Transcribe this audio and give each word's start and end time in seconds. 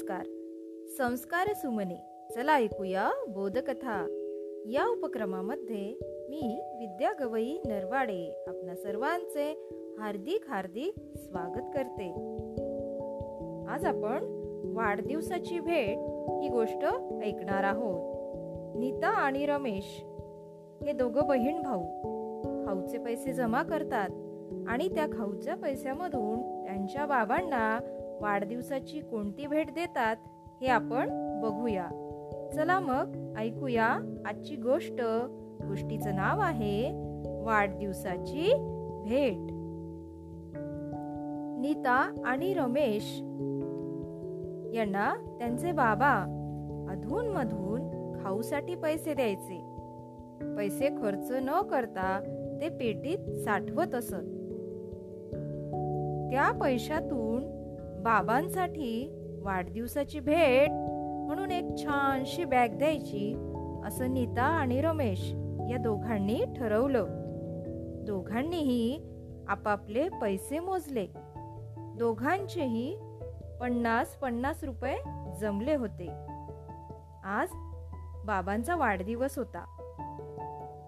नमस्कार. 0.00 0.26
संस्कार 0.98 1.52
सुमने. 1.54 2.26
चला 2.34 2.54
ऐकूया 2.54 3.10
बोधकथा. 3.28 4.06
या 4.66 4.90
उपक्रमामध्ये 4.90 5.98
मी 6.30 6.60
विद्या 6.78 7.12
गवई 7.20 7.58
नरवाडे 7.66 8.44
आपल्या 8.48 8.76
सर्वांचे 8.76 9.68
हार्दिक 9.98 10.44
हार्दिक 10.48 10.94
स्वागत 11.16 11.62
करते. 11.74 12.10
आज 13.68 13.84
आपण 13.84 14.18
वाढदिवसाची 14.76 15.60
भेट 15.60 15.98
ही 16.42 16.48
गोष्ट 16.48 16.84
ऐकणार 17.24 17.64
आहोत. 17.64 18.00
नीता 18.76 19.08
आणि 19.08 19.46
रमेश 19.46 20.04
हे 20.82 20.92
दोघं 20.92 21.28
बहीण 21.28 21.62
भाऊ. 21.62 21.82
खाऊचे 22.66 22.98
पैसे 22.98 23.32
जमा 23.32 23.62
करतात 23.62 24.08
आणि 24.68 24.88
त्या 24.88 25.06
खाऊच्या 25.12 25.54
पैशामधून 25.54 26.64
त्यांच्या 26.64 27.06
बाबांना 27.06 27.80
वाढदिवसाची 28.20 29.00
कोणती 29.00 29.46
भेट 29.46 29.74
देतात 29.74 30.16
हे 30.60 30.66
आपण 30.66 31.08
बघूया. 31.40 31.88
चला 32.54 32.80
मग 32.80 33.34
ऐकूया 33.38 33.86
आजची 34.26 34.56
गोष्ट. 34.56 35.02
गोष्टीचं 35.68 36.14
नाव 36.14 36.40
आहे 36.40 36.90
वाढदिवसाची 37.42 38.54
भेट. 39.04 39.36
नीता 41.60 42.22
आणि 42.24 42.54
रमेश 42.54 43.18
यांना 44.74 45.36
त्यांचे 45.38 45.72
बाबा 45.72 46.36
अधून 46.90 47.26
मधून 47.26 47.80
खाऊसाठी 48.22 48.74
पैसे 48.74 49.14
द्यायचे. 49.14 49.58
पैसे 50.56 50.88
खर्च 50.88 51.32
न 51.32 51.62
करता 51.62 52.20
ते 52.60 52.68
पेटीत 52.68 53.36
साठवत 53.36 53.94
असत. 53.94 54.36
त्या 56.30 56.58
पैशातून 56.60 57.59
बाबांसाठी 58.00 59.12
वाढदिवसाची 59.42 60.20
भेट 60.20 60.70
म्हणून 61.26 61.50
एक 61.50 61.64
छानशी 61.78 62.44
बॅग 62.44 62.68
द्यायची 62.68 63.34
असं 63.84 64.14
नीता 64.14 64.42
आणि 64.42 64.80
रमेश 64.80 65.32
या 65.70 65.76
दोघांनी 65.76 66.44
ठरवलं. 66.56 67.06
दोघांनीही 68.06 69.02
आपापले 69.48 70.08
पैसे 70.08 70.58
मोजले. 70.58 71.06
दोघांचेही 71.76 72.96
पन्नास 73.60 74.08
पन्नास 74.08 74.64
रुपये 74.64 74.96
जमले 75.40 75.74
होते. 75.74 76.08
आज 77.24 77.48
बाबांचा 78.24 78.76
वाढदिवस 78.76 79.38
होता. 79.38 79.64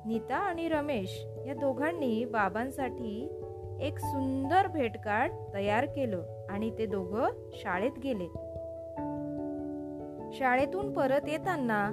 नीता 0.07 0.37
आणि 0.37 0.69
रमेश 0.69 1.27
या 1.47 1.55
दोघांनी 1.55 2.25
बाबांसाठी 2.25 3.39
एक 3.81 3.99
सुंदर 3.99 4.67
भेटकार्ड 4.67 5.33
तयार 5.55 5.85
केलं. 5.85 6.42
आणि 6.53 6.79
ते 6.79 6.87
दोघं 6.87 7.29
शाळेत 7.53 7.99
गेले. 8.03 8.27
शाळेतून 10.33 10.93
परत 10.93 11.29
येताना 11.29 11.91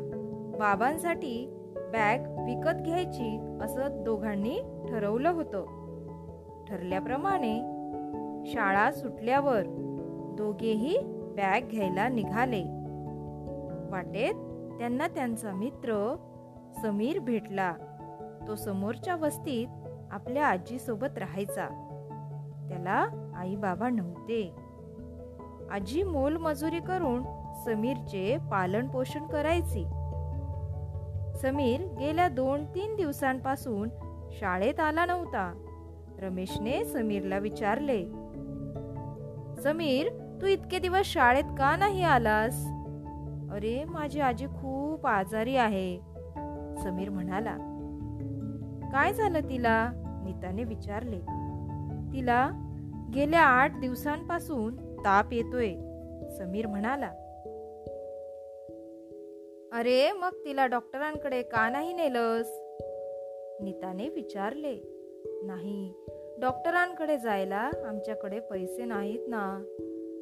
बाबांसाठी 0.60 1.54
बॅग 1.76 2.20
विकत 2.20 2.82
घ्यायची 2.82 3.58
असं 3.62 4.04
दोघांनी 4.04 4.60
ठरवलं 4.90 5.30
होतं. 5.30 5.66
ठरल्याप्रमाणे 6.70 7.60
शाळा 8.46 8.92
सुटल्यावर 8.92 9.62
दोघेही 10.38 10.98
बॅग 11.36 11.62
घ्यायला 11.62 12.08
निघाले. 12.08 12.64
वाटेत 13.92 14.34
त्यांना 14.78 15.08
त्यांचा 15.08 15.52
मित्र 15.52 16.16
समीर 16.82 17.20
भेटला. 17.20 17.74
तो 18.48 18.56
समोरच्या 18.56 19.16
वस्तीत 19.16 19.68
आपल्या 20.12 20.48
आजीसोबत 20.48 21.18
राहायचा. 21.18 21.68
त्याला 22.70 23.29
आई 23.40 23.56
बाबा 23.56 23.90
नव्हते. 23.90 24.56
आजी 25.72 26.04
मोल 26.04 26.38
मजुरी 26.38 26.80
करून 26.80 27.24
समीरचे 27.66 28.38
पालन 28.52 28.88
पोषण 28.88 29.28
करायची. 29.28 29.84
समीर 31.38 31.82
गेल्या 32.00 32.28
दोन 32.28 32.66
तीन 32.66 32.96
दिवसांपासून 32.96 33.90
शाळेत 34.32 34.80
आला 34.80 35.06
नव्हता. 35.06 35.54
रमेशने 36.22 36.84
समीरला 36.86 37.38
विचारले 37.38 38.04
समीर 39.64 40.10
तू 40.42 40.48
इतके 40.48 40.80
दिवस 40.80 41.06
शाळेत 41.06 41.44
का 41.44 41.76
नाही 41.76 42.04
आलास? 42.04 42.66
अरे 43.52 43.84
माझी 43.84 44.20
आजी 44.20 44.46
खूप 44.48 45.08
आजारी 45.08 45.56
आहे. 45.56 46.00
समीर 46.84 47.10
म्हणाला 47.10 47.56
काय 48.92 49.14
झालं 49.14 49.40
तिला? 49.40 49.92
नीताने 50.24 50.64
विचारले 50.64 51.20
तिला 52.14 52.50
गेल्या 53.14 53.42
आठ 53.42 53.80
दिवसांपासून 53.80 54.76
ताप 54.98 55.34
येतोय 55.34 55.74
समीर 56.38 56.68
म्हणाला. 56.68 57.08
अरे 59.72 60.12
मग 60.12 60.30
तिला 60.46 60.66
डॉक्टरांकडे 60.66 61.42
का 61.42 61.70
नाही 61.70 61.94
नेलस? 61.94 62.52
नीताने 63.62 64.10
विचारले. 64.10 64.76
नाही 65.44 65.94
डॉक्टरांकडे 66.42 67.18
जायला 67.18 67.70
आमच्याकडे 67.86 68.40
पैसे 68.40 68.86
नाहीत 68.86 69.20
ना 69.28 69.64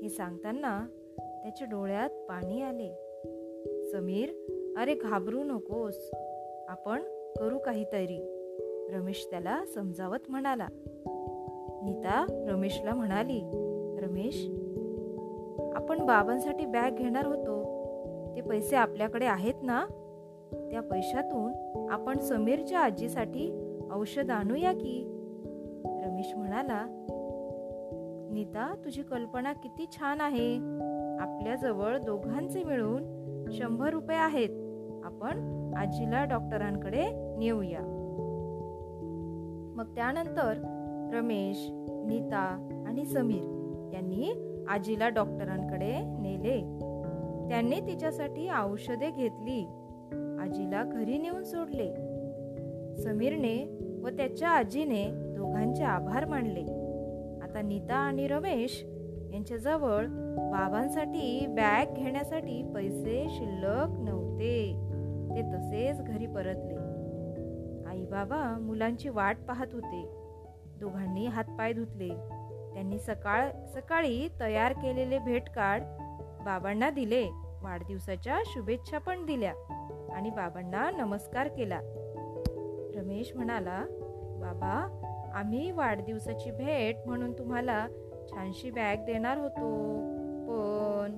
हे 0.02 0.10
सांगताना 0.10 0.88
त्याच्या 1.18 1.68
डोळ्यात 1.72 2.10
पाणी 2.10 2.62
आले. 2.62 2.90
समीर 3.92 4.30
अरे 4.78 4.96
घाबरू 4.96 5.44
नकोस 5.44 6.10
आपण 6.68 7.02
करू 7.40 7.60
काहीतरी. 7.60 8.34
रमेश 8.94 9.28
त्याला 9.30 9.66
समजावत 9.66 10.30
म्हणाला. 10.30 10.68
नीता 11.84 12.26
रमेशला 12.50 12.94
म्हणाली 12.94 13.42
रमेश 14.00 14.50
आपण 15.76 16.06
बाबांसाठी 16.06 16.66
बॅग 16.66 16.96
घेणार 16.96 17.26
होतो. 17.26 17.78
ते 18.36 18.42
पैसे 18.42 18.76
आपल्याकडे 18.76 19.26
आहेत 19.26 19.54
ना? 19.62 19.86
त्या 20.72 20.82
पैशातून 20.82 21.54
आपण 21.92 22.20
समीरच्या 22.20 22.80
आजीसाठी 22.80 23.76
औषध 23.92 24.30
आणूया 24.30 24.72
की? 24.72 25.14
रमेश 25.86 26.34
म्हणाला 26.36 26.86
नीता 28.32 28.74
तुझी 28.86 29.02
कल्पना 29.02 29.54
किती 29.54 29.86
छान 29.92 30.22
आहे. 30.22 30.56
आपल्याजवळ 31.20 31.98
दोघांचे 31.98 32.64
मिळून 32.64 33.04
शंभर 33.52 33.90
रुपये 33.90 34.18
आहेत. 34.18 34.50
आपण 35.04 35.64
आजीला 35.78 36.26
डॉक्टरांकडे 36.26 37.06
नेऊया. 37.38 37.80
मग 39.76 39.96
त्यानंतर 39.96 40.77
रमेश 41.14 41.68
नीता 42.08 42.84
आणि 42.88 43.06
समीर 43.06 43.58
यांनी 43.94 44.54
आजीला 44.68 45.10
डॉक्टरांकडे 45.10 45.98
नेले. 46.00 46.62
त्यांनी 47.50 47.80
तिच्यासाठी 47.80 48.50
औषधे 48.50 49.12
घेतली. 49.12 49.66
आजीला 50.42 50.84
घरी 50.84 51.18
नेऊन 51.18 51.44
सोडले. 51.44 51.94
समीरने 52.98 53.80
व 54.04 54.08
त्याच्या 54.08 54.50
आजीने 54.50 55.08
दोघांचे 55.12 55.84
आभार 55.84 56.26
मानले. 56.26 56.64
आता 57.42 57.62
नीता 57.62 57.96
आणि 57.96 58.28
रमेश 58.28 58.86
यांच्याजवळ 59.34 60.06
बाबांसाठी 60.38 61.46
बॅग 61.50 61.86
घेण्यासाठी 61.96 62.72
पैसे 62.76 63.26
शिल्लक 63.30 64.00
नव्हते. 64.00 64.74
ते 65.36 65.42
तसेच 65.42 66.02
घरी 66.02 66.26
परतले. 66.26 66.76
आई 67.90 68.02
बाबा 68.02 68.60
मुलांची 68.60 69.10
वाट 69.10 69.38
पाहत 69.48 69.68
होते. 69.74 70.27
दोघांनी 70.80 71.26
हातपाय 71.26 71.74
धुतले. 71.74 72.10
त्यांनी 72.74 73.00
सकाळ 73.00 73.50
सकाळी 73.74 74.28
तयार 74.40 74.72
केलेले 74.72 75.20
भेटकार्ड 75.20 75.84
बाबांना 76.46 76.90
दिले. 76.90 77.30
वाढदिवसाच्या 77.62 78.40
शुभेच्छा 78.46 78.98
पण 78.98 79.26
दिल्या 79.26 79.54
आणि 80.16 80.30
बाबांना 80.30 80.92
नमस्कार 80.92 81.48
केला. 81.48 81.80
रमेश 82.96 83.36
म्हणाला 83.36 83.86
बाबा 84.42 85.04
आम्ही 85.34 85.72
वाढदिवसाची 85.72 86.52
भेट 86.52 86.96
म्हणून 87.06 87.34
तुम्हाला 87.34 87.88
छानशी 88.32 88.72
बॅग 88.72 89.06
देणार 89.06 89.38
होतो. 89.38 89.74
पण 90.48 91.16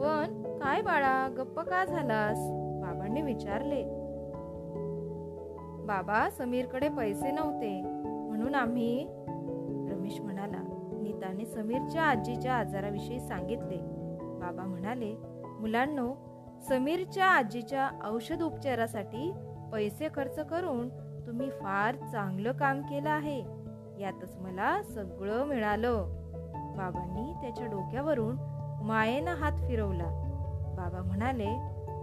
पण 0.00 0.42
काय 0.58 0.82
बाळा 0.82 1.28
गप्प 1.36 1.60
का 1.60 1.84
झालास? 1.84 2.38
बाबांनी 2.82 3.22
विचारले. 3.22 3.82
बाबा 5.86 6.30
समीरकडे 6.30 6.88
पैसे 6.88 7.30
नव्हते. 7.30 8.05
म्हणून 8.46 8.60
आम्ही 8.60 9.06
रमेश 9.90 10.20
म्हणाला 10.20 10.56
नीताने 11.02 11.44
समीरच्या 11.46 12.02
आजीच्या 12.02 12.54
आजाराविषयी 12.54 13.20
सांगितले. 13.20 13.76
बाबा 14.40 14.62
म्हणाले 14.62 15.16
मुलांनो 15.60 16.14
समीरच्या 16.68 17.26
आजीच्या 17.26 17.90
औषध 18.04 18.42
उपचारासाठी 18.42 19.32
पैसे 19.72 20.08
खर्च 20.14 20.38
करून 20.38 20.88
तुम्ही 21.26 21.50
फार 21.50 21.96
चांगलं 21.96 22.52
काम 22.52 22.80
केलं 22.80 23.10
आहे. 23.10 23.40
यातच 24.00 24.36
मला 24.36 24.82
सगळं 24.82 25.44
मिळालं. 25.44 26.06
बाबांनी 26.76 27.32
त्याच्या 27.42 27.66
डोक्यावरून 27.66 28.36
मायेनं 28.82 29.34
हात 29.34 29.52
फिरवला. 29.52 30.08
बाबा 30.76 31.02
म्हणाले 31.02 31.58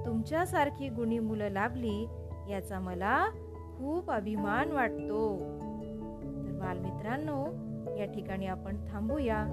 तुमच्यासारखी 0.06 0.90
गुणी 0.90 1.20
मुलं 1.20 1.50
लाभली 1.50 2.08
याचा 2.50 2.80
मला 2.80 3.26
खूप 3.78 4.12
अभिमान 4.12 4.72
वाटतो. 4.72 5.42
बालमित्रांनो 6.64 7.46
या 7.96 8.06
ठिकाणी 8.06 8.46
आपण 8.46 8.78
थांबूया. 8.92 9.44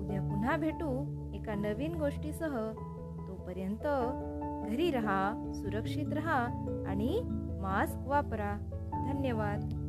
उद्या 0.00 0.20
पुन्हा 0.20 0.56
भेटू 0.56 1.04
एका 1.34 1.54
नवीन 1.54 1.94
गोष्टीसह. 1.94 2.72
तोपर्यंत 3.28 3.86
घरी 4.70 4.90
रहा 4.90 5.52
सुरक्षित 5.54 6.12
रहा 6.12 6.46
आणि 6.88 7.20
मास्क 7.60 8.08
वापरा. 8.08 8.56
धन्यवाद. 8.92 9.79